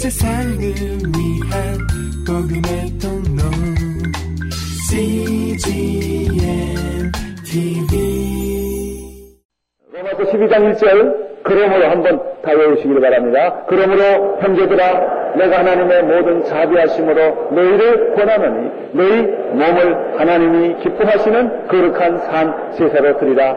[0.00, 1.76] 세상을 위한
[2.26, 3.42] 복음의 통로
[4.88, 6.32] CGM
[7.44, 7.92] TV
[9.92, 10.82] 로마서 12장 1절
[11.42, 13.62] 그러므로 한번 다 외우시길 바랍니다.
[13.68, 19.22] 그러므로 형제들아 내가 하나님의 모든 자비하심으로 너희를 권하노니 너희
[19.52, 23.54] 몸을 하나님이 기뻐하시는 거룩한 산 제사로 드리라.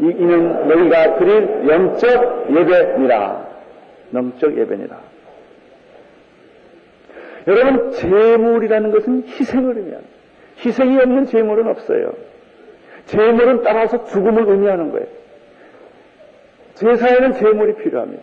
[0.00, 3.46] 이, 이는 너희가 드릴 영적 예배니라.
[4.14, 5.12] 영적 예배니라.
[7.46, 10.12] 여러분 제물이라는 것은 희생을 의미합니다.
[10.64, 12.14] 희생이 없는 제물은 없어요.
[13.06, 15.06] 제물은 따라서 죽음을 의미하는 거예요.
[16.74, 18.22] 제사에는 제물이 필요합니다.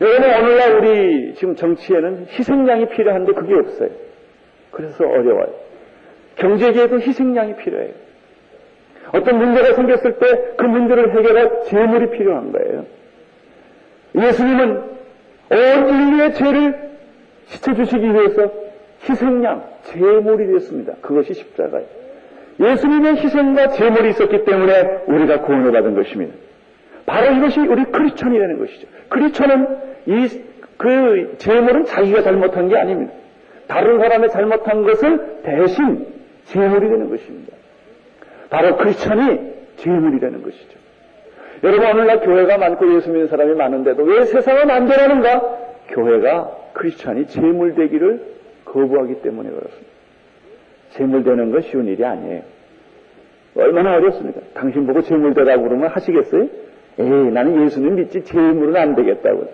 [0.00, 3.90] 여러분, 오늘날 우리 지금 정치에는 희생양이 필요한데 그게 없어요.
[4.70, 5.54] 그래서 어려워요.
[6.36, 7.92] 경제계에도 희생양이 필요해요.
[9.12, 12.86] 어떤 문제가 생겼을 때 그 문제를 해결할 제물이 필요한 거예요.
[14.16, 14.76] 예수님은
[15.50, 16.93] 온 인류의 죄를
[17.46, 18.50] 씻어주시기 위해서
[19.08, 20.94] 희생양, 제물이 됐습니다.
[21.00, 21.86] 그것이 십자가예요.
[22.60, 26.34] 예수님의 희생과 제물이 있었기 때문에 우리가 구원을 받은 것입니다.
[27.06, 28.86] 바로 이것이 우리 크리스천이라는 것이죠.
[29.08, 30.28] 크리스천은 이,
[30.78, 33.12] 그 제물은 자기가 잘못한 게 아닙니다.
[33.66, 36.06] 다른 사람의 잘못한 것을 대신
[36.46, 37.52] 제물이 되는 것입니다.
[38.50, 40.78] 바로 크리스천이 제물이 되는 것이죠.
[41.62, 45.40] 여러분, 오늘날 교회가 많고 예수 믿는 사람이 많은데도 왜 세상은 안 되라는가?
[45.88, 49.94] 교회가 크리스천이 제물 되기를 거부하기 때문에 그렇습니다.
[50.90, 52.42] 제물 되는 건 쉬운 일이 아니에요.
[53.56, 54.40] 얼마나 어렵습니까?
[54.54, 56.48] 당신 보고 제물 되라고 그러면 하시겠어요?
[56.98, 59.52] 에이, 나는 예수님 믿지 제물은 안 되겠다고.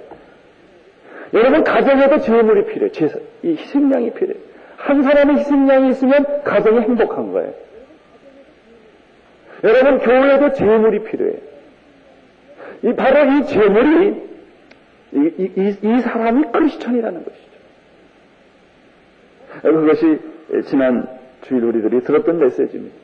[1.32, 2.92] 여러분, 가정에도 제물이 필요해요.
[2.92, 4.42] 제사, 이 희생양이 필요해요.
[4.76, 7.52] 한 사람의 희생양이 있으면 가정이 행복한 거예요.
[9.62, 11.36] 여러분, 교회에도 제물이 필요해요.
[12.82, 14.29] 이, 바로 이 제물이,
[15.12, 17.50] 이, 이, 이 사람이 크리스천이라는 것이죠.
[19.62, 20.20] 그것이
[20.66, 21.06] 지난
[21.42, 22.96] 주일 우리들이 들었던 메시지입니다.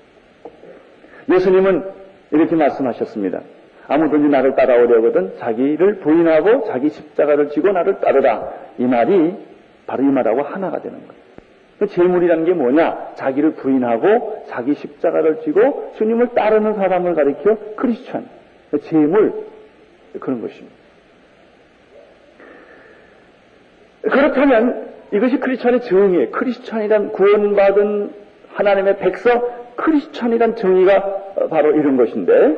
[1.33, 1.85] 예수님은
[2.31, 3.41] 이렇게 말씀하셨습니다.
[3.89, 8.53] 아무든지 나를 따라오려거든 자기를 부인하고 자기 십자가를 지고 나를 따르라.
[8.79, 9.35] 이 말이
[9.87, 11.27] 바로 이 말하고 하나가 되는 거예요.
[11.79, 13.15] 그 제물이라는 게 뭐냐?
[13.15, 18.29] 자기를 부인하고 자기 십자가를 지고 주님을 따르는 사람을 가리켜 크리스천.
[18.83, 19.45] 제물
[20.19, 20.75] 그런 것입니다.
[24.11, 26.31] 그렇다면 이것이 크리스천의 정의예요.
[26.31, 28.11] 크리스천이란 구원받은
[28.55, 29.43] 하나님의 백성,
[29.77, 32.57] 크리스천이란 정의가 바로 이런 것인데,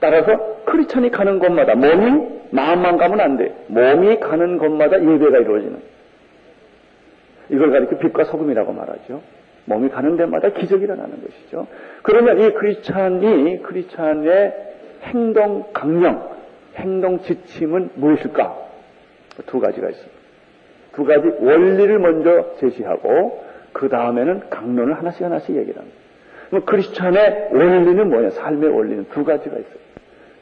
[0.00, 3.54] 따라서 크리스천이 가는 곳마다 몸이 마음만 가면 안 돼.
[3.68, 5.78] 몸이 가는 곳마다 예배가 이루어지는.
[7.50, 9.22] 이걸 가리켜 빛과 소금이라고 말하죠.
[9.64, 11.66] 몸이 가는 데마다 기적이 일어나는 것이죠.
[12.02, 14.54] 그러면 이 크리스찬이 크리스찬의
[15.04, 16.30] 행동 강령,
[16.76, 18.58] 행동 지침은 무엇일까?
[19.46, 20.21] 두 가지가 있습니다.
[20.94, 25.98] 두 가지 원리를 먼저 제시하고 그 다음에는 강론을 하나씩 하나씩 얘기를 합니다.
[26.50, 28.30] 그럼 크리스찬의 원리는 뭐냐?
[28.30, 29.82] 삶의 원리는 두 가지가 있어요.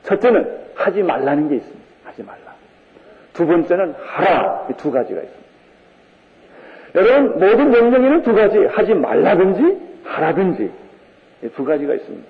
[0.02, 1.80] 첫째는 하지 말라는 게 있습니다.
[2.04, 2.38] 하지 말라.
[3.32, 4.68] 두 번째는 하라.
[4.76, 5.40] 두 가지가 있습니다.
[6.96, 10.70] 여러분 모든 명령에는 두 가지 하지 말라든지 하라든지
[11.54, 12.28] 두 가지가 있습니다.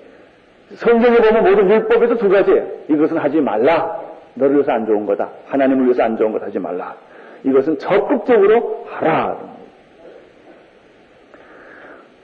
[0.75, 2.67] 성경에 보면 모든 율법에도 두 가지예요.
[2.87, 3.99] 이것은 하지 말라.
[4.35, 5.29] 너를 위해서 안 좋은 거다.
[5.47, 6.95] 하나님을 위해서 안 좋은 것 하지 말라.
[7.43, 9.37] 이것은 적극적으로 하라.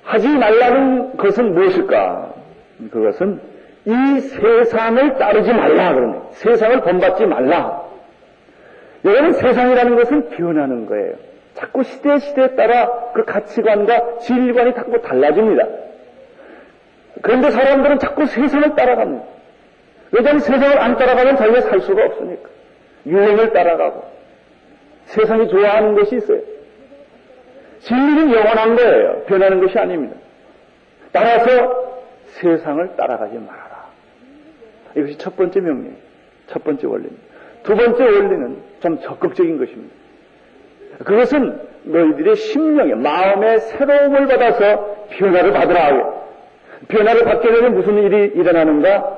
[0.04, 2.34] 하지 말라는 것은 무엇일까?
[2.92, 3.42] 그것은
[3.86, 5.94] 이 세상을 따르지 말라.
[5.94, 6.20] 그러네.
[6.32, 7.84] 세상을 본받지 말라.
[9.06, 11.16] 여러분, 세상이라는 것은 변하는 거예요.
[11.56, 15.66] 자꾸 시대 시대에 따라 그 가치관과 진리관이 자꾸 달라집니다.
[17.22, 19.26] 그런데 사람들은 자꾸 세상을 따라갑니다.
[20.12, 22.50] 왜냐하면 세상을 안 따라가면 자기가 살 수가 없으니까.
[23.06, 24.17] 유행을 따라가고.
[25.08, 26.40] 세상이 좋아하는 것이 있어요.
[27.80, 29.24] 진리는 영원한 거예요.
[29.28, 30.16] 변하는 것이 아닙니다.
[31.12, 31.96] 따라서
[32.26, 33.88] 세상을 따라가지 말아라.
[34.96, 35.96] 이것이 첫 번째 명령,
[36.48, 37.24] 첫 번째 원리입니다.
[37.64, 39.96] 두 번째 원리는 좀 적극적인 것입니다.
[41.04, 46.28] 그것은 너희들의 심령의 마음의 새로움을 받아서 변화를 받으라 하고
[46.88, 49.16] 변화를 받게 되면 무슨 일이 일어나는가?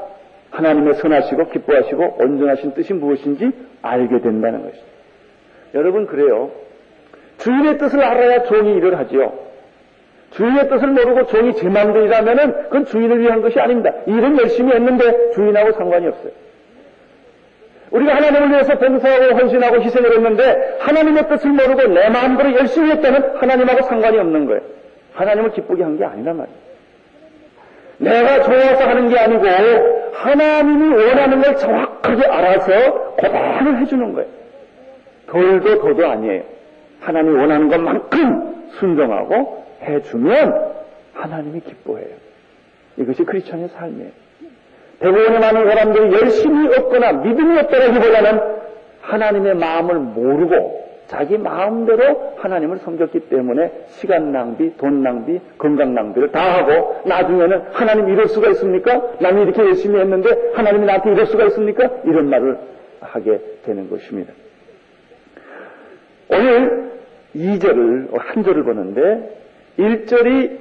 [0.51, 3.51] 하나님의 선하시고 기뻐하시고 온전하신 뜻이 무엇인지
[3.81, 4.83] 알게 된다는 것이죠.
[5.74, 6.51] 여러분 그래요.
[7.38, 9.33] 주인의 뜻을 알아야 종이 일을 하지요.
[10.31, 13.92] 주인의 뜻을 모르고 종이 제 마음대로라면은 그건 주인을 위한 것이 아닙니다.
[14.06, 16.31] 일은 열심히 했는데 주인하고 상관이 없어요.
[17.92, 23.81] 우리가 하나님을 위해서 봉사하고 헌신하고 희생을 했는데 하나님의 뜻을 모르고 내 마음대로 열심히 했다면 하나님하고
[23.83, 24.62] 상관이 없는 거예요.
[25.13, 26.57] 하나님을 기쁘게 한 게 아니란 말이에요.
[27.98, 29.44] 내가 좋아서 하는 게 아니고
[30.13, 34.30] 하나님이 원하는 걸 정확하게 알아서 고단을 해주는 거예요.
[35.29, 36.43] 덜도 더도 아니에요.
[37.01, 40.69] 하나님이 원하는 것만큼 순종하고 해주면
[41.13, 42.15] 하나님이 기뻐해요.
[42.97, 44.11] 이것이 크리스천의 삶이에요.
[44.99, 48.39] 대부분의 많은 사람들이 열심히 없거나 믿음이 없다기보다는
[49.01, 56.57] 하나님의 마음을 모르고 자기 마음대로 하나님을 섬겼기 때문에 시간 낭비, 돈 낭비, 건강 낭비를 다
[56.57, 59.01] 하고 나중에는 하나님 이럴 수가 있습니까?
[59.19, 61.89] 남이 이렇게 열심히 했는데 하나님이 나한테 이럴 수가 있습니까?
[62.03, 62.57] 이런 말을
[62.99, 64.33] 하게 되는 것입니다.
[66.29, 66.91] 오늘
[67.35, 69.37] 2절을, 한 절을 보는데
[69.77, 70.57] 1절이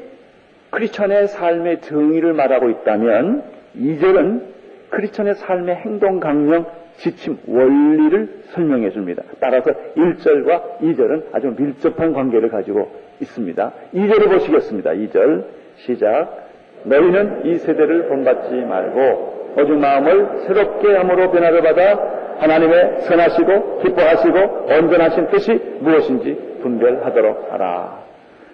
[0.71, 3.43] 크리스천의 삶의 정의를 말하고 있다면
[3.77, 4.43] 2절은
[4.91, 6.67] 크리스천의 삶의 행동 강령
[6.97, 9.23] 지침 원리를 설명해 줍니다.
[9.41, 12.91] 따라서 1절과 2절은 아주 밀접한 관계를 가지고
[13.21, 13.73] 있습니다.
[13.95, 14.91] 2절을 보시겠습니다.
[14.91, 15.45] 2절
[15.77, 16.49] 시작
[16.85, 24.39] 너희는 이 세대를 본받지 말고 오직 마음을 새롭게 함으로 변화를 받아 하나님의 선하시고 기뻐하시고
[24.71, 27.99] 온전하신 뜻이 무엇인지 분별하도록 하라.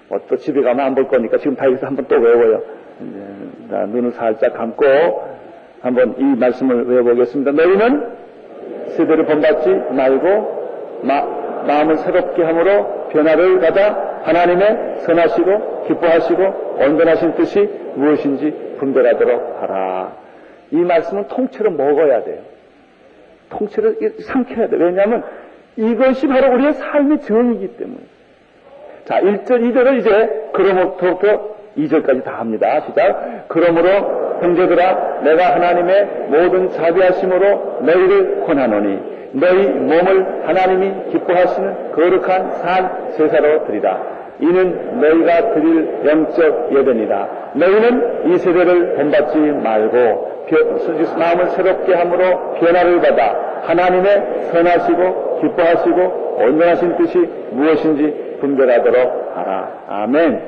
[0.09, 2.63] 뭐 또 집에 가면 안 볼 거니까 지금 다 여기서 한번 또 외워요.
[3.71, 4.85] 자, 눈을 살짝 감고
[5.81, 7.53] 한번 이 말씀을 외워보겠습니다.
[7.53, 8.13] 너희는
[8.97, 11.23] 세대를 본받지 말고 마,
[11.67, 20.13] 마음을 새롭게 함으로 변화를 받아 하나님의 선하시고 기뻐하시고 온전하신 뜻이 무엇인지 분별하도록 하라.
[20.71, 22.39] 이 말씀은 통째로 먹어야 돼요.
[23.59, 24.85] 통째로 삼켜야 돼요.
[24.85, 25.23] 왜냐하면
[25.77, 28.01] 이것이 바로 우리의 삶의 정이기 때문에.
[29.05, 32.81] 자, 1절, 2절을 이제 그로부터 2절까지 다 합니다.
[32.87, 33.47] 시작.
[33.49, 43.67] 그러므로 형제들아 내가 하나님의 모든 자비하심으로 너희를 권하노니 너희 몸을 하나님이 기뻐하시는 거룩한 산 제사로
[43.67, 44.24] 드리라.
[44.41, 47.53] 이는 너희가 드릴 영적 예배니다.
[47.55, 50.35] 너희는 이 세대를 본받지 말고
[51.17, 57.19] 마음을 새롭게 함으로 변화를 받아 하나님의 선하시고 기뻐하시고 온전하신 뜻이
[57.53, 59.85] 무엇인지 분별하도록 하라.
[59.89, 60.43] 아멘.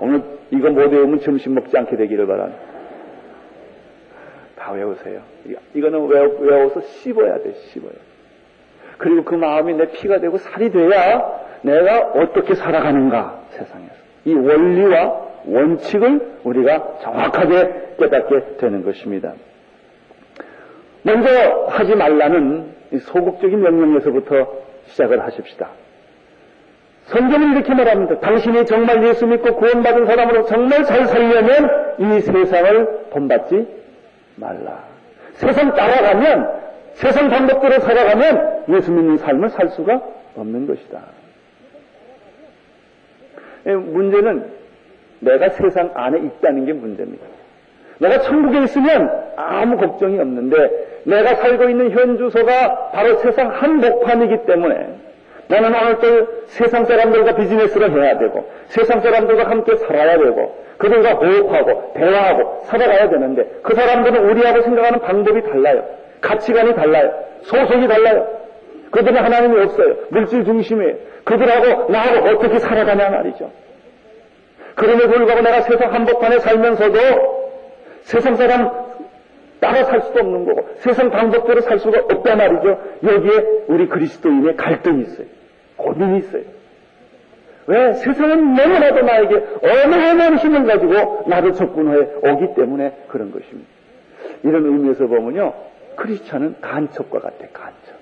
[0.00, 2.60] 오늘 이거 못 외우면 점심 먹지 않게 되기를 바랍니다.
[4.58, 5.20] 다 외우세요.
[5.74, 7.92] 이거는 외워, 서 씹어야 돼, 씹어야.
[8.98, 13.94] 그리고 그 마음이 내 피가 되고 살이 돼야 내가 어떻게 살아가는가, 세상에서.
[14.24, 19.32] 이 원리와 원칙을 우리가 정확하게 깨닫게 되는 것입니다.
[21.02, 22.66] 먼저 하지 말라는
[23.00, 24.46] 소극적인 명령에서부터
[24.86, 25.68] 시작을 하십시다.
[27.06, 28.20] 성경은 이렇게 말합니다.
[28.20, 33.66] 당신이 정말 예수 믿고 구원받은 사람으로 정말 잘 살려면 이 세상을 본받지
[34.36, 34.84] 말라.
[35.34, 36.62] 세상 따라가면
[36.94, 40.00] 세상 방법대로 살아가면 예수 믿는 삶을 살 수가
[40.36, 41.00] 없는 것이다.
[43.66, 44.44] 예, 문제는
[45.20, 47.24] 내가 세상 안에 있다는 게 문제입니다.
[47.98, 54.88] 내가 천국에 있으면 아무 걱정이 없는데 내가 살고 있는 현 주소가 바로 세상 한복판이기 때문에
[55.46, 61.92] 나는 오늘 또 세상 사람들과 비즈니스를 해야 되고 세상 사람들과 함께 살아야 되고 그들과 호흡하고
[61.94, 65.84] 대화하고 살아가야 되는데 그 사람들은 우리하고 생각하는 방법이 달라요.
[66.20, 67.12] 가치관이 달라요.
[67.42, 68.41] 소속이 달라요.
[68.92, 69.96] 그들은 하나님이 없어요.
[70.10, 70.94] 물질 중심이에요.
[71.24, 73.50] 그들하고 나하고 어떻게 살아가냐 말이죠.
[74.74, 76.98] 그럼에도 불구하고 내가 세상 한복판에 살면서도
[78.02, 78.70] 세상 사람
[79.60, 82.80] 따라 살 수도 없는 거고 세상 방법대로 살 수가 없단 말이죠.
[83.02, 85.26] 여기에 우리 그리스도인의 갈등이 있어요.
[85.76, 86.42] 고민이 있어요.
[87.66, 87.92] 왜?
[87.94, 93.68] 세상은 너무나도 나에게 어마어마한 힘을 가지고 나를 접근해 오기 때문에 그런 것입니다.
[94.42, 95.54] 이런 의미에서 보면요.
[95.96, 98.01] 크리스천은 간첩과 같아, 간첩.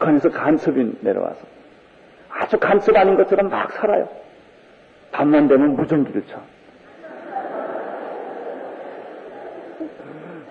[0.00, 1.38] 북한에서 간첩이 내려와서
[2.30, 4.08] 아주 간첩 아닌 것처럼 막 살아요.
[5.12, 6.40] 밤만 되면 무전기를 쳐.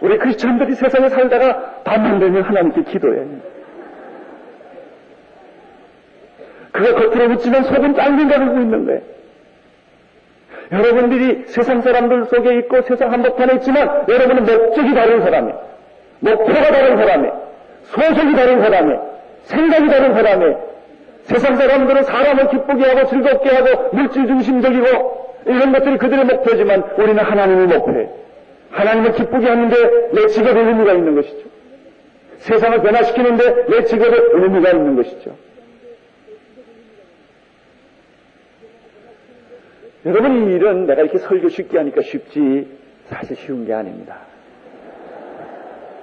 [0.01, 3.25] 우리 크리스천들이 세상에 살다가 밤만 되면 하나님께 기도해.
[6.71, 9.01] 그가 겉으로 붙지만 속은 짱긴가르고 있는 거예요.
[10.71, 15.69] 여러분들이 세상 사람들 속에 있고 세상 한복판에 있지만 여러분은 목적이 다른 사람이에요.
[16.19, 17.49] 목표가 다른 사람이에요.
[17.85, 19.08] 소속이 다른 사람이에요.
[19.49, 20.69] 생각이 다른 사람이에요.
[21.23, 27.67] 세상 사람들은 사람을 기쁘게 하고 즐겁게 하고 물질 중심적이고 이런 것들이 그들의 목표지만 우리는 하나님의
[27.67, 28.09] 목표예요.
[28.71, 29.75] 하나님을 기쁘게 하는데
[30.13, 31.49] 내 직업에 의미가 있는 것이죠.
[32.37, 35.35] 세상을 변화시키는데 내 직업에 의미가 있는 것이죠.
[40.05, 42.67] 여러분 이 일은 내가 이렇게 설교 쉽게 하니까 쉽지
[43.07, 44.19] 사실 쉬운 게 아닙니다.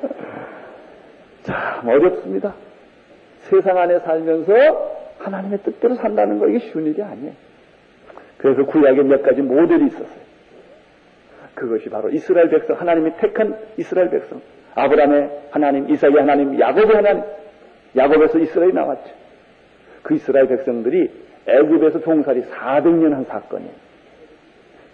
[1.45, 2.55] 참 어렵습니다.
[3.49, 4.53] 세상 안에 살면서
[5.19, 7.33] 하나님의 뜻대로 산다는 거 이게 쉬운 일이 아니에요.
[8.39, 10.27] 그래서 구약에 몇 가지 모델이 있었어요.
[11.55, 14.41] 그것이 바로 이스라엘 백성, 하나님이 택한 이스라엘 백성.
[14.75, 17.25] 아브라함의 하나님, 이삭의 하나님, 야곱의 하나님.
[17.97, 19.11] 야곱에서 이스라엘이 나왔죠.
[20.03, 21.11] 그 이스라엘 백성들이
[21.47, 23.73] 애굽에서 종살이 400년 한 사건이에요.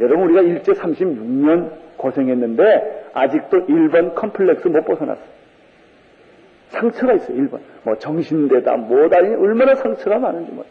[0.00, 5.41] 여러분 우리가 일제 36년 고생했는데 아직도 1번 컴플렉스 못 벗어났어요.
[6.72, 7.36] 상처가 있어요.
[7.36, 7.60] 1번.
[7.84, 10.64] 뭐 정신대다 뭐다 얼마나 상처가 많은지 뭐.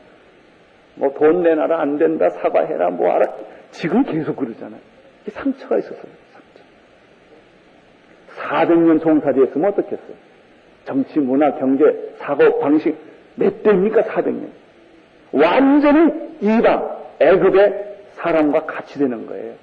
[0.96, 3.34] 뭐 돈 내놔라 안 된다 사과해라 뭐 알아.
[3.72, 4.79] 지금 계속 그러잖아요.
[5.29, 6.12] 상처가 있었어요.
[6.34, 6.63] 상처.
[8.41, 10.31] 400년 종살이 했으면 어떻겠어요?
[10.84, 12.98] 정치, 문화, 경제, 사고, 방식
[13.36, 14.48] 몇 대입니까 400년?
[15.31, 19.53] 완전히 이방, 애굽의 사람과 같이 되는 거예요.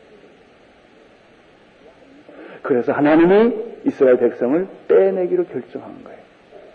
[2.62, 3.54] 그래서 하나님이
[3.84, 6.17] 이스라엘 백성을 빼내기로 결정한 거예요.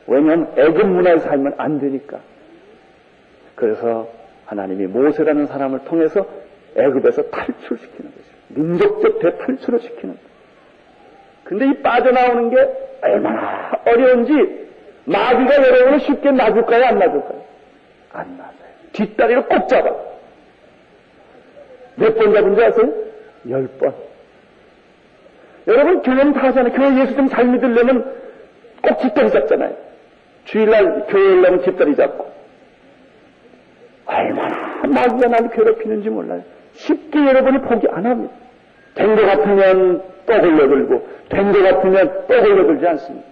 [0.07, 2.19] 왜냐하면 애굽 문화에 살면 안 되니까.
[3.55, 4.09] 그래서
[4.45, 6.25] 하나님이 모세라는 사람을 통해서
[6.75, 8.23] 애굽에서 탈출시키는 거죠.
[8.49, 10.33] 민족적 대탈출을 시키는 거예요.
[11.43, 12.69] 근데 이 빠져나오는 게
[13.01, 14.33] 얼마나 어려운지
[15.05, 16.85] 마귀가 여러분을 쉽게 놔줄까요?
[16.85, 17.43] 안 놔줄까요?
[18.13, 18.53] 안 놔줘요.
[18.93, 19.89] 뒷다리를 꼭 잡아.
[21.95, 22.93] 몇 번 잡은 줄 아세요?
[23.49, 23.93] 열 번.
[25.67, 26.73] 여러분 교회는 다 하잖아요.
[26.73, 28.15] 교회 예수 좀 잘 믿으려면
[28.81, 29.75] 꼭 뒷다리 잡잖아요.
[30.45, 32.31] 주일날 교회 오려면 뒷다리 잡고.
[34.05, 36.43] 얼마나 마귀가 나를 괴롭히는지 몰라요.
[36.73, 38.33] 쉽게 여러분이 포기 안 합니다.
[38.95, 43.27] 된 것 같으면 또 걸려들고, 된 것 같으면 또 걸려들지 않습니다.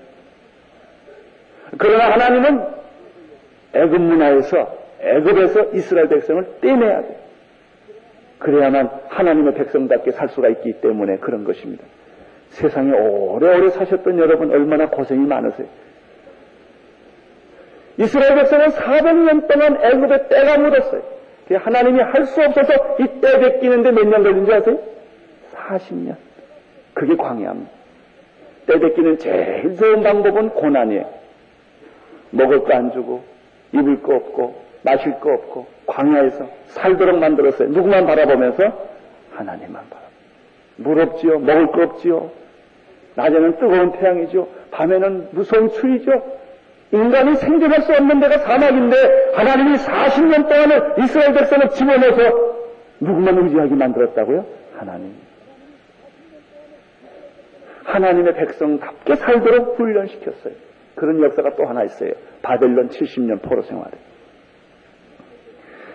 [1.77, 2.65] 그러나 하나님은
[3.73, 7.15] 애굽 문화에서, 애굽에서 이스라엘 백성을 떼내야 돼요.
[8.39, 11.83] 그래야만 하나님의 백성답게 살 수가 있기 때문에 그런 것입니다.
[12.49, 15.67] 세상에 오래오래 사셨던 여러분 얼마나 고생이 많으세요.
[17.97, 21.01] 이스라엘 백성은 400년 동안 애굽에 때가 묻었어요.
[21.53, 24.79] 하나님이 할 수 없어서 이 때 베끼는데 몇 년 걸린 줄 아세요?
[25.53, 26.15] 40년.
[26.93, 27.69] 그게 광야입니다.
[28.67, 31.09] 때 베끼는 제일 좋은 방법은 고난이에요.
[32.31, 33.23] 먹을 거 안 주고,
[33.73, 37.67] 입을 거 없고, 마실 거 없고, 광야에서 살도록 만들었어요.
[37.69, 38.63] 누구만 바라보면서?
[39.31, 40.11] 하나님만 바라보면서.
[40.77, 41.39] 물 없지요?
[41.39, 42.31] 먹을 거 없지요?
[43.15, 44.47] 낮에는 뜨거운 태양이죠.
[44.71, 46.23] 밤에는 무서운 추위죠.
[46.91, 52.55] 인간이 생존할 수 없는 데가 사막인데 하나님이 40년 동안을 이스라엘 백성을 집어넣어서
[52.99, 54.45] 누구만 의지하게 만들었다고요?
[54.77, 55.15] 하나님.
[57.83, 60.53] 하나님의 백성답게 살도록 훈련시켰어요.
[60.95, 62.11] 그런 역사가 또 하나 있어요.
[62.41, 63.91] 바벨론 70년 포로 생활에.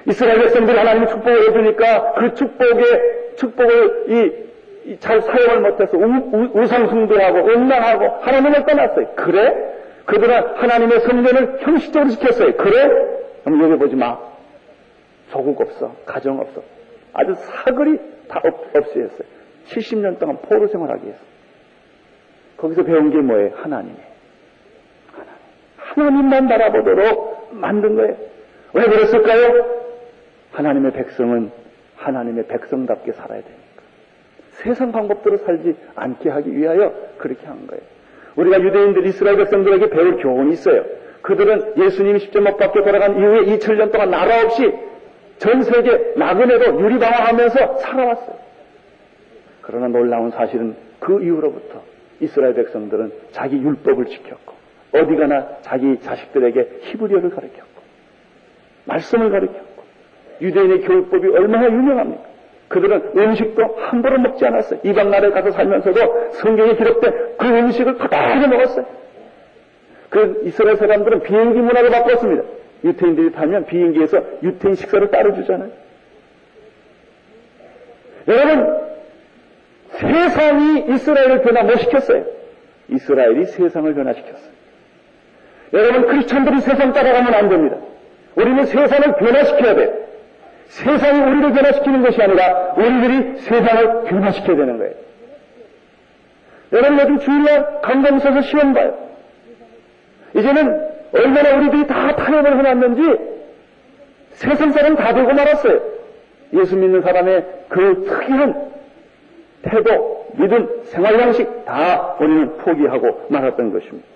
[0.07, 4.47] 이스라엘 백성들이 하나님의 축복을 해주니까 그 축복의 축복을
[4.87, 9.07] 이잘 사용을 못해서 우, 상숭배하고 음란하고 하나님을 떠났어요.
[9.17, 9.76] 그래?
[10.07, 12.57] 그들은 하나님의 성전을 형식적으로 지켰어요.
[12.57, 12.89] 그래?
[13.45, 14.19] 그럼 여기 보지 마.
[15.31, 15.95] 조국 없어.
[16.07, 16.63] 가정 없어.
[17.13, 17.99] 아주 사거리
[18.29, 19.29] 다 없, 없애했어요.
[19.67, 21.21] 70년 동안 포로 생활하기 위해서.
[22.57, 23.51] 거기서 배운 게 뭐예요?
[23.57, 24.07] 하나님이에요.
[25.13, 25.33] 하나님.
[25.77, 28.17] 하나님만 바라보도록 만든 거예요.
[28.75, 29.77] 왜 그랬을까요?
[30.53, 31.51] 하나님의 백성은
[31.97, 33.57] 하나님의 백성답게 살아야 되니까.
[34.51, 37.83] 세상 방법대로 살지 않게 하기 위하여 그렇게 한 거예요.
[38.37, 40.85] 우리가 유대인들 이스라엘 백성들에게 배울 교훈이 있어요.
[41.23, 44.73] 그들은 예수님이 십자못 밖에 돌아간 이후에 2000년 동안 나라 없이
[45.39, 48.37] 전 세계 나그네로 유리방황하면서 살아왔어요.
[49.63, 51.83] 그러나 놀라운 사실은 그 이후로부터
[52.21, 54.55] 이스라엘 백성들은 자기 율법을 지켰고
[54.93, 57.83] 어디 가나 자기 자식들에게 히브리어를 가르쳤고
[58.85, 59.83] 말씀을 가르쳤고
[60.41, 62.26] 유대인의 교육법이 얼마나 유명합니까?
[62.69, 64.81] 그들은 음식도 함부로 먹지 않았어요.
[64.83, 68.87] 이방 나라에 가서 살면서도 성경에 기록된 그 음식을 그대로 먹었어요.
[70.11, 72.43] 그 이스라엘 사람들은 비행기 문화를 바꿨습니다.
[72.85, 75.71] 유태인들이 타면 비행기에서 유태인 식사를 따로 주잖아요.
[78.29, 78.87] 여러분,
[79.91, 82.25] 세상이 이스라엘을 변화 못 시켰어요.
[82.89, 84.57] 이스라엘이 세상을 변화시켰어요.
[85.73, 87.77] 여러분, 크리스천들이 세상 따라가면 안 됩니다.
[88.35, 90.06] 우리는 세상을 변화시켜야 돼요.
[90.69, 94.95] 세상이 우리를 변화시키는 것이 아니라 우리들이 세상을 변화시켜야 되는 거예요.
[96.73, 98.97] 여러분 요즘 주일날 강검서서 시험 봐요.
[100.35, 103.03] 이제는 얼마나 우리들이 다 타협을 해놨는지
[104.33, 105.81] 세상 사람 다 되고 말았어요.
[106.53, 108.67] 예수 믿는 사람의 그 특이한
[109.63, 114.16] 태도, 믿음, 생활 양식 다 우리는 포기하고 말았던 것입니다.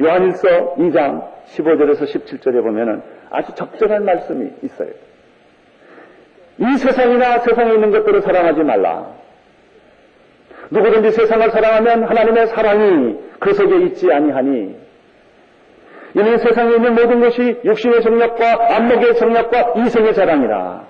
[0.00, 4.90] 요한일서 2장 15절에서 17절에 보면은 아주 적절한 말씀이 있어요.
[6.58, 9.06] 이 세상이나 세상에 있는 것들을 사랑하지 말라.
[10.70, 14.76] 누구든지 세상을 사랑하면 하나님의 사랑이 그 속에 있지 아니하니
[16.14, 20.84] 이는 세상에 있는 모든 것이 육신의 정력과 안목의 정력과 이성의 자랑이라.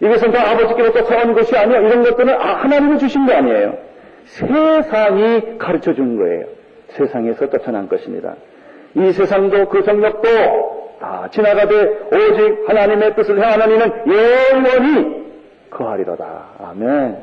[0.00, 1.78] 이것은 다 아버지께로부터 사온 것이 아니야.
[1.78, 3.78] 이런 것들은 아, 하나님이 주신 게 아니에요.
[4.24, 6.46] 세상이 가르쳐 준 거예요.
[6.92, 8.34] 세상에서 떠쳐난 것입니다.
[8.94, 10.28] 이 세상도 그 성력도
[11.00, 11.74] 다 지나가되
[12.12, 15.22] 오직 하나님의 뜻을 행하는 이는 영원히
[15.70, 16.24] 거하리로다.
[16.62, 17.16] 아멘.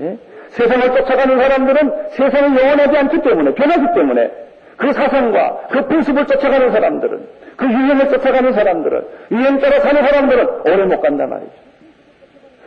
[0.00, 0.18] 예?
[0.48, 4.30] 세상을 쫓아가는 사람들은 세상이 영원하지 않기 때문에, 변하기 때문에,
[4.76, 10.84] 그 사상과 그 풍습을 쫓아가는 사람들은, 그 유행을 쫓아가는 사람들은, 유행 따라 사는 사람들은 오래
[10.84, 11.52] 못 간단 말이죠.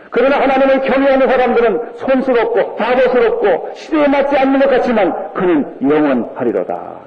[0.09, 6.99] 그러나 하나님을 경외하는 사람들은 손스럽고 바보스럽고 시대에 맞지 않는 것 같지만 그는 영원하리로다.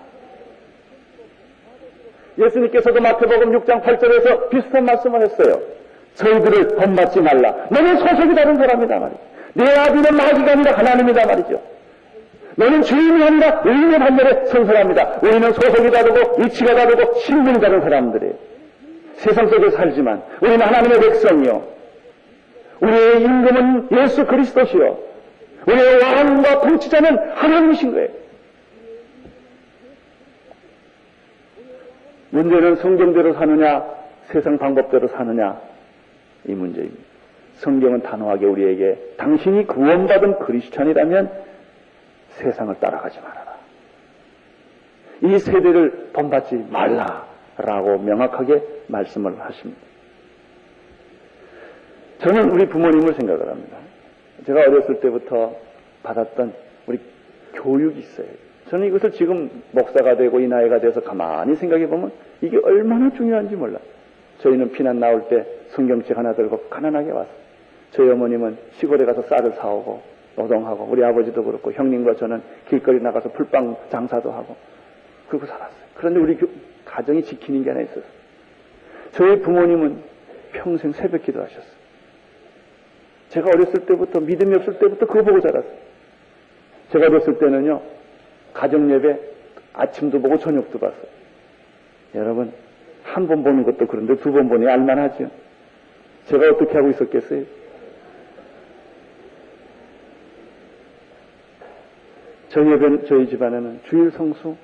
[2.39, 5.61] 예수님께서도 마태복음 6장 8절에서 비슷한 말씀을 했어요.
[6.15, 7.55] 저희들을 본받지 말라.
[7.71, 9.21] 너는 소속이 다른 사람이다 말이죠.
[9.55, 11.61] 내 아비는 마귀가 아니라 하나님이다 말이죠.
[12.57, 15.19] 너는 주인이 아니라 의인의 반면에 선설합니다.
[15.23, 18.35] 우리는 소속이 다르고 위치가 다르고 신분이 다른 사람들이에요.
[19.15, 21.80] 세상 속에 살지만 우리는 하나님의 백성이요.
[22.81, 24.99] 우리의 임금은 예수 그리스도시요.
[25.67, 28.09] 우리의 왕과 통치자는 하나님이신 거예요.
[32.31, 33.85] 문제는 성경대로 사느냐,
[34.27, 35.61] 세상 방법대로 사느냐,
[36.47, 37.03] 이 문제입니다.
[37.55, 41.31] 성경은 단호하게 우리에게 당신이 구원받은 크리스천이라면
[42.31, 43.57] 세상을 따라가지 말아라.
[45.23, 49.90] 이 세대를 본받지 말라라고 명확하게 말씀을 하십니다.
[52.21, 53.79] 저는 우리 부모님을 생각을 합니다.
[54.47, 55.57] 제가 어렸을 때부터
[56.03, 56.53] 받았던
[56.87, 56.99] 우리
[57.55, 58.27] 교육이 있어요.
[58.69, 62.13] 저는 이것을 지금 목사가 되고 이 나이가 돼서 가만히 생각해 보면
[62.43, 63.79] 이게 얼마나 중요한지 몰라.
[64.39, 67.41] 저희는 피난 나올 때 성경책 하나 들고 가난하게 왔어요.
[67.93, 70.03] 저희 어머님은 시골에 가서 쌀을 사오고
[70.37, 74.57] 노동하고 우리 아버지도 그렇고 형님과 저는 길거리 나가서 풀빵 장사도 하고
[75.29, 75.81] 그러고 살았어요.
[75.95, 76.39] 그런데 우리
[76.85, 78.05] 가정이 지키는 게 하나 있었어요.
[79.13, 80.03] 저희 부모님은
[80.53, 81.80] 평생 새벽 기도 하셨어요.
[83.31, 85.73] 제가 어렸을 때부터 믿음이 없을 때부터 그거 보고 자랐어요.
[86.93, 87.81] 제가 어렸을 때는요
[88.53, 89.19] 가정 예배
[89.73, 91.07] 아침도 보고 저녁도 봤어요.
[92.15, 92.53] 여러분
[93.05, 95.31] 한 번 보는 것도 그런데 두 번 보니 알만하죠.
[96.27, 97.45] 제가 어떻게 하고 있었겠어요?
[102.49, 104.57] 저희 예배, 저희 집안에는 주일 성수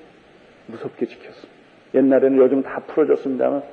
[0.67, 1.47] 무섭게 지켰습니다.
[1.93, 3.63] 옛날에는 요즘 다 풀어졌습니다만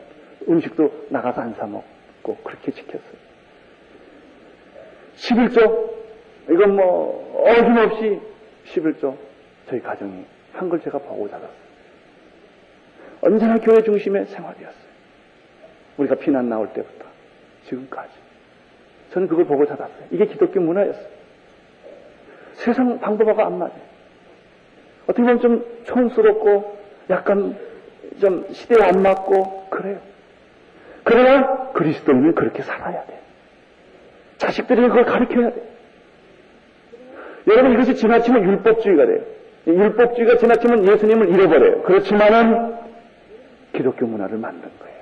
[0.48, 3.24] 음식도 나가서 안 사 먹고 그렇게 지켰어요.
[5.16, 5.94] 11조
[6.50, 8.20] 이건 뭐 어김없이
[8.66, 9.16] 11조
[9.68, 11.64] 저희 가정이 한걸 제가 보고 자랐어요.
[13.22, 14.84] 언제나 교회 중심의 생활이었어요.
[15.96, 17.06] 우리가 피난 나올 때부터
[17.66, 18.12] 지금까지.
[19.12, 20.06] 저는 그걸 보고 자랐어요.
[20.10, 21.06] 이게 기독교 문화였어요.
[22.54, 23.94] 세상 방법하고 안 맞아요.
[25.04, 26.78] 어떻게 보면 좀 촌스럽고
[27.10, 27.56] 약간
[28.20, 30.00] 좀 시대에 안 맞고 그래요.
[31.04, 33.18] 그러나 그리스도인은 그렇게 살아야 돼요.
[34.44, 35.64] 자식들에게 그걸 가르쳐야 돼요.
[37.46, 39.20] 여러분 이것이 지나치면 율법주의가 돼요.
[39.66, 41.82] 율법주의가 지나치면 예수님을 잃어버려요.
[41.82, 42.74] 그렇지만은
[43.72, 44.94] 기독교 문화를 만든 거예요.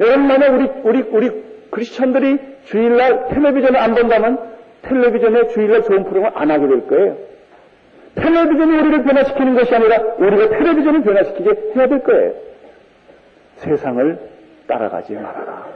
[0.00, 4.38] 여러분 만약 우리 우리 우리 크리스천들이 주일날 텔레비전을 안 본다면
[4.82, 7.16] 텔레비전에 주일날 좋은 프로그램을 안 하게 될 거예요.
[8.16, 12.32] 텔레비전이 우리를 변화시키는 것이 아니라 우리가 텔레비전을 변화시키게 해야 될 거예요.
[13.56, 14.18] 세상을
[14.66, 15.66] 따라가지 말아라.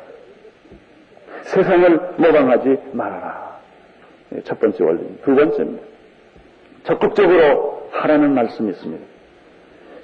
[1.44, 3.58] 세상을 모방하지 말아라.
[4.30, 5.16] 네, 첫 번째 원리.
[5.22, 5.82] 두 번째입니다.
[6.84, 9.04] 적극적으로 하라는 말씀이 있습니다.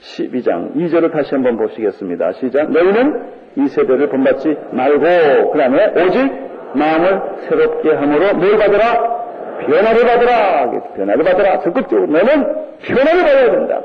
[0.00, 2.32] 12장 2절을 다시 한번 보시겠습니다.
[2.32, 2.70] 시작.
[2.70, 6.32] 너희는 이 세대를 본받지 말고 그 다음에 오직
[6.74, 9.20] 마음을 새롭게 함으로 뭘 받으라?
[9.66, 10.70] 변화를 받으라.
[10.94, 11.60] 변화를 받으라.
[11.60, 13.80] 적극적으로 너는 변화를 받아야 된다.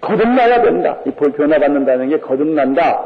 [0.00, 0.98] 거듭나야 된다.
[1.06, 3.02] 이 변화 받는다는 게 거듭난다.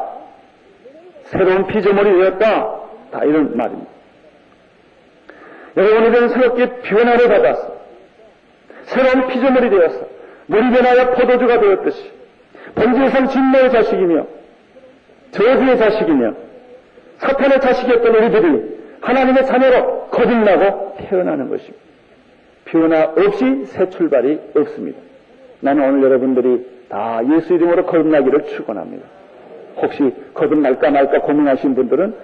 [1.25, 2.81] 새로운 피조물이 되었다.
[3.11, 3.91] 다 이런 말입니다.
[5.77, 7.77] 여러분 우리는 새롭게 변화를 받았어.
[8.85, 10.07] 새로운 피조물이 되었어.
[10.47, 12.11] 물이 변하여 포도주가 되었듯이
[12.75, 14.27] 번지에선 진노의 자식이며
[15.31, 16.35] 저주의 자식이며
[17.19, 21.79] 사탄의 자식이었던 우리들이 하나님의 자녀로 거듭나고 태어나는 것입니다.
[22.65, 24.99] 변화 없이 새 출발이 없습니다.
[25.61, 29.07] 나는 오늘 여러분들이 다 예수 이름으로 거듭나기를 축원합니다.
[29.77, 32.15] 혹시 거듭날까 말까 고민하신 분들은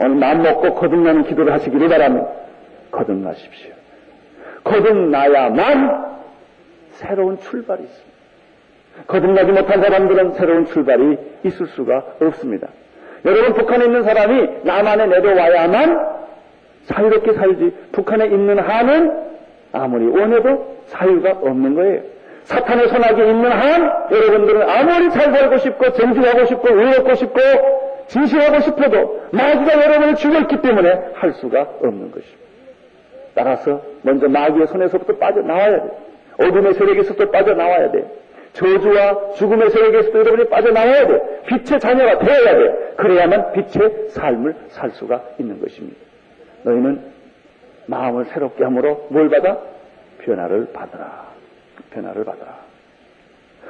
[0.00, 2.28] 오늘 마음 먹고 거듭나는 기도를 하시기를 바랍니다.
[2.90, 3.72] 거듭나십시오.
[4.64, 6.18] 거듭나야만
[6.90, 8.18] 새로운 출발이 있습니다.
[9.06, 12.68] 거듭나지 못한 사람들은 새로운 출발이 있을 수가 없습니다.
[13.24, 16.18] 여러분 북한에 있는 사람이 남한에 내려와야만
[16.86, 19.28] 자유롭게 살지 북한에 있는 한은
[19.72, 22.02] 아무리 원해도 자유가 없는 거예요.
[22.44, 27.40] 사탄의 손아귀에 있는 한 여러분들은 아무리 잘 살고 싶고 정직하고 싶고 의롭고 싶고
[28.08, 32.48] 진실하고 싶어도 마귀가 여러분을 죽였기 때문에 할 수가 없는 것입니다.
[33.34, 35.90] 따라서 먼저 마귀의 손에서부터 빠져나와야 돼.
[36.38, 38.04] 어둠의 세력에서부터 빠져나와야 돼.
[38.54, 41.42] 저주와 죽음의 세력에서도 여러분이 빠져나와야 돼.
[41.46, 42.94] 빛의 자녀가 되어야 돼.
[42.96, 45.96] 그래야만 빛의 삶을 살 수가 있는 것입니다.
[46.62, 47.00] 너희는
[47.86, 49.58] 마음을 새롭게 함으로 뭘 받아?
[50.24, 51.28] 변화를 받으라.
[51.90, 52.58] 변화를 받으라.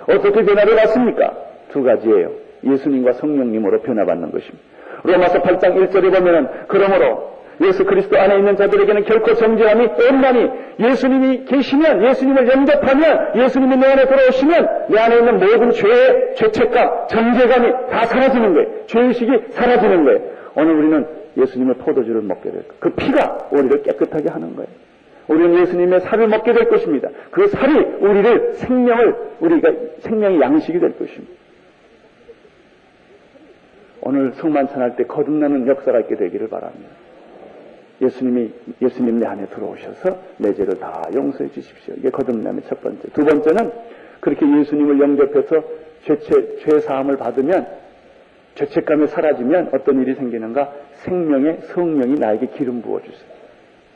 [0.08, 1.36] 어떻게 변화를 받습니까?
[1.72, 2.47] 두 가지예요.
[2.64, 4.64] 예수님과 성령님으로 변화받는 것입니다.
[5.02, 12.04] 로마서 8장 1절에 보면은 그러므로 예수 그리스도 안에 있는 자들에게는 결코 정죄함이 없나니 예수님이 계시면
[12.04, 18.54] 예수님을 영접하면 예수님이 내 안에 들어오시면 내 안에 있는 모든 죄의 죄책감, 정죄감이 다 사라지는
[18.54, 18.86] 거예요.
[18.86, 20.20] 죄의식이 사라지는 거예요.
[20.54, 22.74] 오늘 우리는 예수님의 포도주를 먹게 될 거예요.
[22.78, 24.68] 그 피가 우리를 깨끗하게 하는 거예요.
[25.26, 27.08] 우리는 예수님의 살을 먹게 될 것입니다.
[27.30, 31.32] 그 살이 우리를 생명을 우리가 생명의 양식이 될 것입니다.
[34.08, 36.88] 오늘 성만찬할 때 거듭나는 역사가 있게 되기를 바랍니다.
[38.00, 41.94] 예수님이 예수님 내 안에 들어오셔서 내 죄를 다 용서해 주십시오.
[41.98, 43.06] 이게 거듭남의 첫 번째.
[43.12, 43.70] 두 번째는
[44.20, 45.62] 그렇게 예수님을 영접해서
[46.04, 47.66] 죄체 죄 사함을 받으면
[48.54, 50.72] 죄책감이 사라지면 어떤 일이 생기는가?
[51.04, 53.28] 생명의 성령이 나에게 기름 부어 주세요.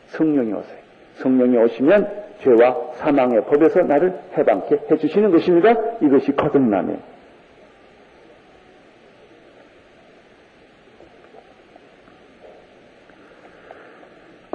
[0.08, 0.78] 성령이 오세요.
[1.14, 2.08] 성령이 오시면
[2.40, 5.72] 죄와 사망의 법에서 나를 해방케 해 주시는 것입니다.
[6.02, 6.96] 이것이 거듭남이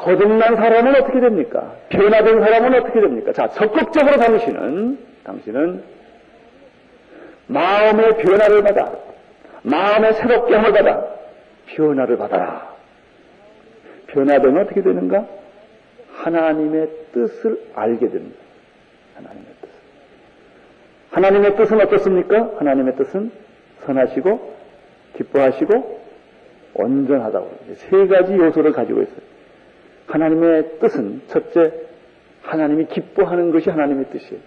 [0.08, 1.74] 거듭난 사람은 어떻게 됩니까?
[1.90, 3.34] 변화된 사람은 어떻게 됩니까?
[3.34, 5.84] 자, 적극적으로 당신은, 당신은
[7.48, 8.90] 마음의 변화를 받아,
[9.64, 11.06] 마음의 새롭게 함을 받아,
[11.66, 12.74] 변화를 받아라.
[14.08, 15.28] 변화되면 어떻게 되는가?
[16.14, 18.40] 하나님의 뜻을 알게 됩니다.
[19.16, 19.70] 하나님의 뜻.
[21.12, 22.52] 하나님의 뜻은 어떻습니까?
[22.60, 23.32] 하나님의 뜻은
[23.86, 24.56] 선하시고,
[25.18, 26.00] 기뻐하시고,
[26.76, 27.58] 온전하다고.
[27.76, 29.37] 세 가지 요소를 가지고 있어요.
[30.08, 31.74] 하나님의 뜻은 첫째
[32.42, 34.42] 하나님이 기뻐하는 것이 하나님의 뜻이에요.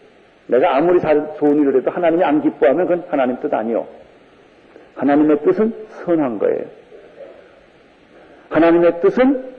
[0.46, 3.86] 내가 아무리 잘 좋은 일을 해도 하나님이 안 기뻐하면 그건 하나님 뜻 아니요.
[4.96, 6.64] 하나님의 뜻은 선한 거예요.
[8.48, 9.50] 하나님의 뜻은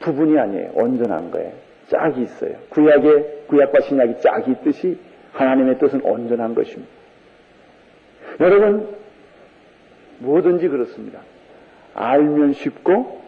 [0.00, 0.70] 부분이 아니에요.
[0.74, 1.52] 온전한 거예요.
[1.88, 2.54] 짝이 있어요.
[2.70, 4.98] 구약의 구약과 신약이 짝이 있듯이
[5.32, 6.90] 하나님의 뜻은 온전한 것입니다.
[8.40, 8.88] 여러분
[10.18, 11.20] 뭐든지 그렇습니다.
[11.94, 13.19] 알면 쉽고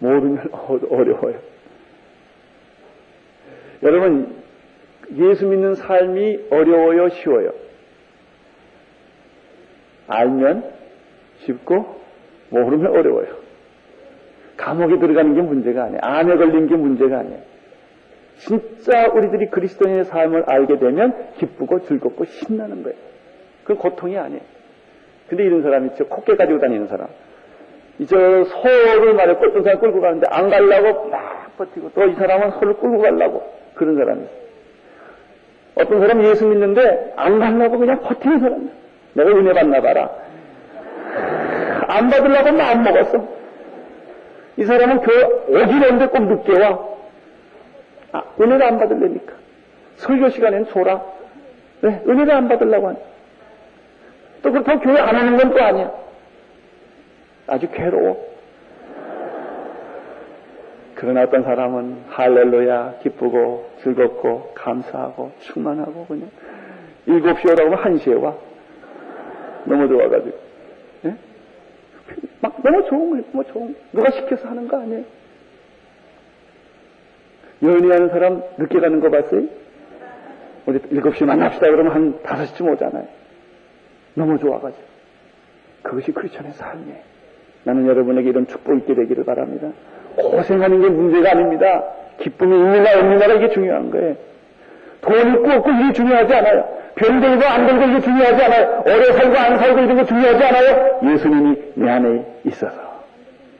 [0.00, 0.50] 모르면
[0.90, 1.38] 어려워요.
[3.82, 4.36] 여러분,
[5.16, 7.52] 예수 믿는 삶이 어려워요, 쉬워요?
[10.08, 10.64] 알면
[11.38, 12.00] 쉽고,
[12.50, 13.36] 모르면 어려워요.
[14.56, 16.00] 감옥에 들어가는 게 문제가 아니에요.
[16.02, 17.40] 암에 걸린 게 문제가 아니에요.
[18.38, 22.96] 진짜 우리들이 그리스도인의 삶을 알게 되면 기쁘고 즐겁고 신나는 거예요.
[23.62, 24.42] 그건 고통이 아니에요.
[25.28, 26.06] 근데 이런 사람 있죠.
[26.06, 27.08] 코깨 가지고 다니는 사람.
[27.98, 29.34] 이제 소를 말해
[29.64, 33.42] 사람 끌고 가는데 안 가려고 막 버티고 또 이 사람은 소를 끌고 가려고
[33.74, 34.32] 그런 사람이 있어.
[35.76, 38.70] 어떤 사람이 예수 믿는데 안 가려고 그냥 버티는 사람.
[39.14, 40.10] 내가 은혜 받나 봐라.
[41.88, 43.26] 안 받으려고 마음 먹었어.
[44.56, 46.78] 이 사람은 교회 오긴 오는데 꼭 늦게 와.
[48.12, 49.32] 아, 은혜를 안 받을래니까.
[49.96, 51.00] 설교 시간엔 소라.
[51.80, 52.98] 네, 은혜를 안 받으려고 하니.
[54.42, 55.90] 또 그렇다고 교회 안 하는 건 또 아니야.
[57.48, 58.28] 아주 괴로워.
[60.94, 66.28] 그러나 어떤 사람은 할렐루야 기쁘고 즐겁고 감사하고 충만하고 그냥
[67.06, 68.36] 일곱 시 오라고 하면 한 시에 와.
[69.64, 70.36] 너무 좋아가지고.
[71.02, 71.16] 네?
[72.40, 73.24] 막 너무 좋은 거예요.
[73.32, 73.80] 너무 좋은 거.
[73.92, 75.04] 누가 시켜서 하는 거 아니에요.
[77.62, 79.42] 연애하는 사람 늦게 가는 거 봤어요?
[80.66, 83.06] 우리 일곱 시 만납시다 그러면 한 다섯 시쯤 오잖아요.
[84.14, 84.82] 너무 좋아가지고.
[85.82, 87.17] 그것이 크리스천의 삶이에요.
[87.68, 89.68] 나는 여러분에게 이런 축복이 있게 되기를 바랍니다.
[90.16, 91.84] 고생하는 게 문제가 아닙니다.
[92.18, 94.16] 기쁨이 있느냐 없느냐가 이게 중요한 거예요.
[95.02, 96.66] 돈 있고 없고 이게 중요하지 않아요.
[96.94, 98.82] 별 들고 안 들고 이게 중요하지 않아요.
[98.86, 101.00] 오래 살고 안 살고 이런 게 중요하지 않아요.
[101.12, 103.04] 예수님이 내 안에 있어서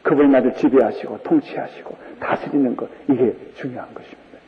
[0.02, 4.38] 그분 나를 지배하시고 통치하시고 다스리는 것 이게 중요한 것입니다.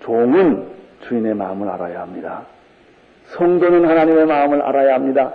[0.00, 0.68] 종은
[1.02, 2.46] 주인의 마음을 알아야 합니다.
[3.26, 5.32] 성도는 하나님의 마음을 알아야 합니다.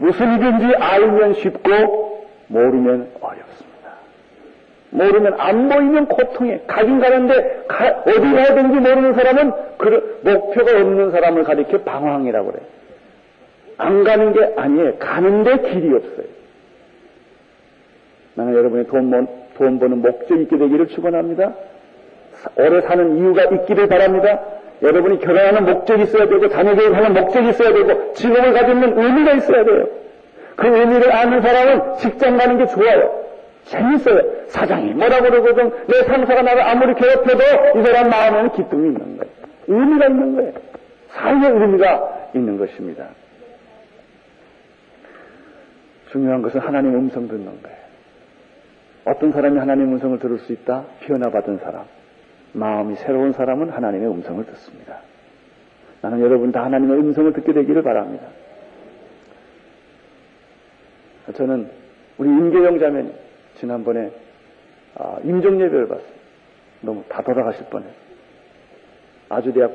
[0.00, 3.90] 무슨 일인지 알면 쉽고 모르면 어렵습니다.
[4.90, 11.10] 모르면 안 보이면 고통에 가긴 가는데 가, 어디 가야 되는지 모르는 사람은 그 목표가 없는
[11.10, 12.66] 사람을 가리켜 방황이라고 그래요.
[13.76, 14.96] 안 가는 게 아니에요.
[14.96, 16.26] 가는데 길이 없어요.
[18.34, 21.52] 나는 여러분이 돈, 돈 버는 목적이 있게 되기를 축원합니다.
[22.56, 24.40] 오래 사는 이유가 있기를 바랍니다.
[24.82, 29.64] 여러분이 결혼하는 목적이 있어야 되고 자녀 교육 하는 목적이 있어야 되고 직업을 가지는 의미가 있어야
[29.64, 29.88] 돼요.
[30.56, 33.20] 그 의미를 아는 사람은 직장 가는 게 좋아요.
[33.64, 34.46] 재밌어요.
[34.48, 35.70] 사장이 뭐라고 그러거든.
[35.86, 39.32] 내 상사가 나를 아무리 괴롭혀도 이 사람 마음에는 기쁨이 있는 거예요.
[39.68, 40.52] 의미가 있는 거예요.
[41.08, 43.08] 삶의 의미가 있는 것입니다.
[46.10, 47.80] 중요한 것은 하나님 음성 듣는 거예요.
[49.04, 50.84] 어떤 사람이 하나님 음성을 들을 수 있다?
[51.00, 51.84] 변화받은 사람.
[52.52, 55.00] 마음이 새로운 사람은 하나님의 음성을 듣습니다.
[56.02, 58.26] 나는 여러분 다 하나님의 음성을 듣게 되기를 바랍니다.
[61.34, 61.70] 저는
[62.18, 63.12] 우리 임계영 자매님
[63.58, 64.10] 지난번에
[64.96, 66.20] 아, 임종 예배를 봤어요.
[66.80, 67.86] 너무 다 돌아가실 뻔해.
[69.28, 69.72] 아주대학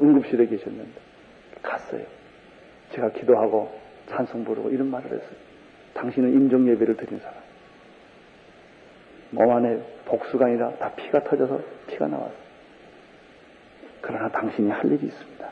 [0.00, 1.00] 응급실에 계셨는데
[1.62, 2.04] 갔어요.
[2.90, 3.72] 제가 기도하고
[4.06, 5.36] 찬송 부르고 이런 말을 했어요.
[5.94, 7.43] 당신은 임종 예배를 드린 사람.
[9.30, 12.44] 몸 안에 복수가 아니라 다 피가 터져서 피가 나왔어요.
[14.00, 15.48] 그러나 당신이 할 일이 있습니다.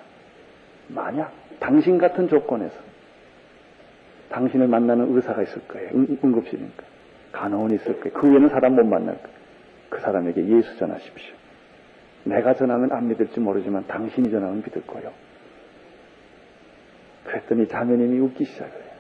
[0.89, 2.75] 만약 당신 같은 조건에서
[4.31, 5.91] 당신을 만나는 의사가 있을 거예요.
[5.95, 6.85] 응, 응급실이니까.
[7.33, 8.13] 간호원이 있을 거예요.
[8.19, 9.37] 그 외에는 사람 못 만날 거예요.
[9.89, 11.35] 그 사람에게 예수 전하십시오.
[12.25, 15.11] 내가 전하면 안 믿을지 모르지만 당신이 전하면 믿을 거요.
[17.25, 18.93] 그랬더니 자매님이 웃기 시작해요.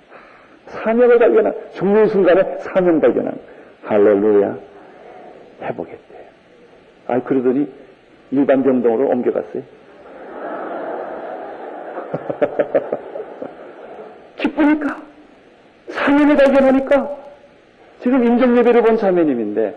[0.66, 3.38] 사명을 발견한, 죽는 순간에 사명 발견한,
[3.84, 4.58] 할렐루야,
[5.62, 6.28] 해보겠대.
[7.08, 7.68] 아, 그러더니
[8.30, 9.62] 일반 병동으로 옮겨갔어요.
[14.36, 15.02] 기쁘니까.
[15.88, 17.16] 사명을 발견하니까.
[18.00, 19.76] 지금 인정예배를 본 자매님인데,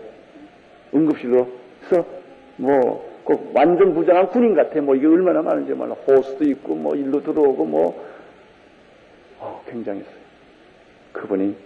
[0.94, 1.48] 응급실로,
[1.88, 2.06] 그래서
[2.56, 4.80] 뭐, 꼭 완전 부장한 군인 같아.
[4.80, 5.94] 뭐 이게 얼마나 많은지 몰라.
[5.94, 8.06] 호수도 있고 뭐 일로 들어오고 뭐
[9.40, 10.14] 어, 굉장했어요.
[11.12, 11.56] 그분이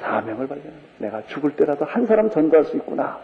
[0.00, 0.72] 사명을 발견.
[0.98, 3.20] 내가 죽을 때라도 한 사람 전도할 수 있구나.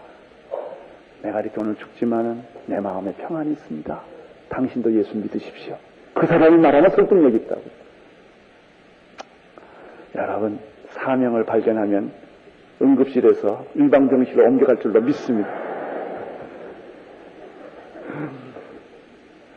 [1.23, 4.01] 내가 이렇게 오늘 죽지만은 내 마음에 평안이 있습니다.
[4.49, 5.77] 당신도 예수 믿으십시오.
[6.15, 7.63] 그 사람이 말하는 설득력이 있다고.
[10.15, 10.59] 여러분
[10.91, 12.13] 사명을 발견하면
[12.81, 15.49] 응급실에서 일방병실로 옮겨갈 줄로 믿습니다.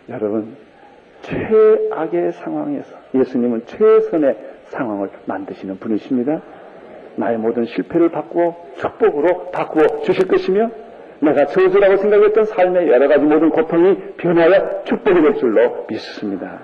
[0.10, 0.58] 여러분,
[1.22, 6.42] 최악의 상황에서 예수님은 최선의 상황을 만드시는 분이십니다.
[7.22, 10.72] 나의 모든 실패를 바꾸어 축복으로 바꾸어 주실 것이며
[11.20, 16.60] 내가 저주라고 생각했던 삶의 여러 가지 모든 고통이 변하여 축복이 될 줄로 믿습니다.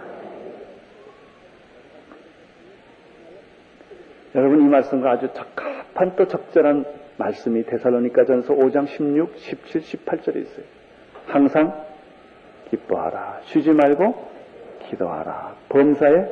[4.33, 6.85] 여러분 이 말씀과 아주 적합한 또 적절한
[7.17, 10.65] 말씀이 데살로니가 전서 5장 16, 17, 18절에 있어요.
[11.27, 11.85] 항상
[12.69, 13.39] 기뻐하라.
[13.43, 14.27] 쉬지 말고
[14.89, 15.55] 기도하라.
[15.69, 16.25] 범사에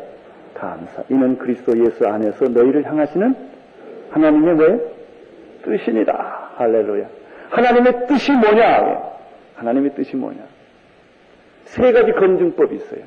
[0.56, 1.04] 감사.
[1.10, 3.55] 이는 그리스도 예수 안에서 너희를 향하시는
[4.16, 4.80] 하나님의 왜?
[5.64, 6.52] 뜻이니다.
[6.56, 7.06] 할렐루야.
[7.50, 9.04] 하나님의 뜻이 뭐냐?
[9.56, 10.42] 하나님의 뜻이 뭐냐?
[11.66, 13.02] 세 가지 검증법이 있어요.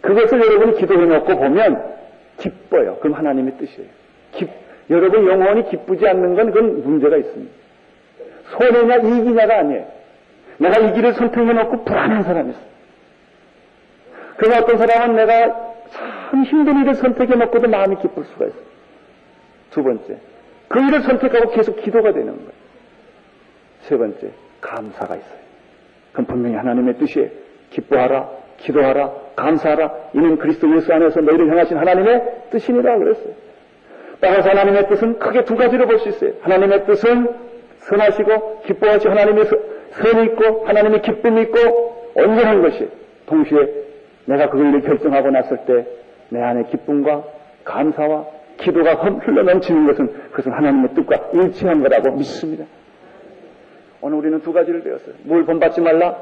[0.00, 1.94] 그것을 여러분이 기도해 놓고 보면
[2.38, 2.96] 기뻐요.
[3.00, 3.88] 그럼 하나님의 뜻이에요.
[4.32, 4.48] 기,
[4.90, 7.52] 여러분 영원히 기쁘지 않는 건 그건 문제가 있습니다.
[8.50, 9.86] 손해냐 이기냐가 아니에요.
[10.58, 12.60] 내가 이 길을 선택해 놓고 불안한 사람이 있어.
[14.36, 18.71] 그러나 어떤 사람은 내가 참 힘든 일을 선택해 놓고도 마음이 기쁠 수가 있어.
[19.72, 20.16] 두 번째,
[20.68, 22.50] 그 일을 선택하고 계속 기도가 되는 거예요.
[23.80, 24.30] 세 번째,
[24.60, 25.42] 감사가 있어요.
[26.12, 27.28] 그럼 분명히 하나님의 뜻이에요.
[27.70, 29.92] 기뻐하라, 기도하라, 감사하라.
[30.14, 33.34] 이는 그리스도 예수 안에서 너희를 향하신 하나님의 뜻이니라 그랬어요.
[34.20, 36.32] 따라서 하나님의 뜻은 크게 두 가지로 볼 수 있어요.
[36.42, 37.28] 하나님의 뜻은
[37.80, 39.44] 선하시고 기뻐하시 하나님의
[39.90, 42.88] 선이 있고 하나님의 기쁨이 있고 온전한 것이
[43.26, 43.58] 동시에
[44.26, 45.84] 내가 그 일을 결정하고 났을 때
[46.28, 47.24] 내 안에 기쁨과
[47.64, 48.24] 감사와
[48.62, 52.64] 기도가 흘러 넘치는 것은 그것은 하나님의 뜻과 일치한 거라고 믿습니다.
[54.00, 55.14] 오늘 우리는 두 가지를 배웠어요.
[55.22, 56.16] 뭘 본받지 말라?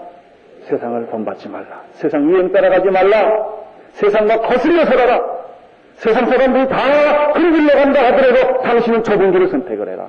[0.64, 1.84] 세상을 본받지 말라.
[1.92, 3.46] 세상 유행 따라가지 말라.
[3.92, 5.40] 세상과 거슬려 살아라.
[5.94, 10.08] 세상 사람들이 다 그러길러 간다 하더라도 당신은 좁은 길을 선택을 해라.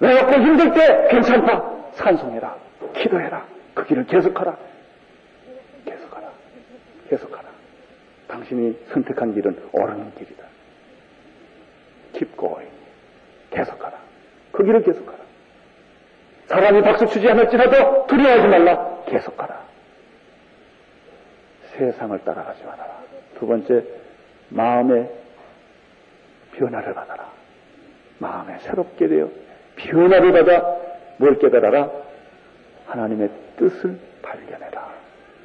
[0.00, 1.62] 내가 힘들 때 괜찮다.
[1.94, 2.56] 찬송해라.
[2.94, 3.44] 기도해라.
[3.74, 4.56] 그 길을 계속하라.
[5.84, 6.28] 계속하라.
[7.08, 7.48] 계속하라.
[8.28, 10.44] 당신이 선택한 길은 옳은 길이다.
[12.14, 12.70] Keep going.
[13.50, 13.98] 계속하라.
[14.52, 15.18] 그 길을 계속하라.
[16.46, 19.02] 사람이 박수 치지 않을지라도 두려워하지 말라.
[19.06, 19.64] 계속하라.
[21.76, 22.98] 세상을 따라가지 말아라.
[23.38, 23.84] 두 번째,
[24.48, 25.10] 마음의
[26.52, 27.32] 변화를 받아라.
[28.18, 29.28] 마음에 새롭게 되어
[29.76, 30.76] 변화를 받아
[31.18, 31.90] 뭘 깨달아라?
[32.86, 34.92] 하나님의 뜻을 발견해라.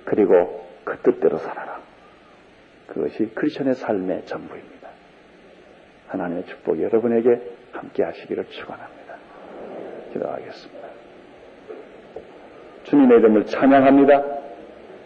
[0.06, 1.80] 그리고 그 뜻대로 살아라.
[2.88, 4.79] 그것이 크리스천의 삶의 전부입니다.
[6.10, 7.42] 하나님의 축복이 여러분에게
[7.72, 9.16] 함께 하시기를 축원합니다.
[10.14, 10.88] 기도하겠습니다.
[12.84, 14.24] 주님의 이름을 찬양합니다.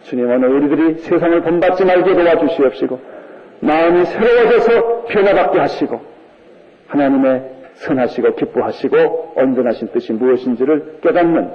[0.02, 3.00] 주님 오늘 우리들이 세상을 본받지 말게 도와주시옵시고
[3.60, 6.00] 마음이 새로워져서 변화받게 하시고
[6.88, 11.50] 하나님의 선하시고 기뻐하시고 온전하신 뜻이 무엇인지를 깨닫는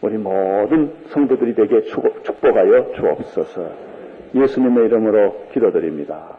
[0.00, 3.70] 우리 모든 성도들이 되게 축복하여 주옵소서.
[4.34, 6.38] 예수님의 이름으로 기도드립니다.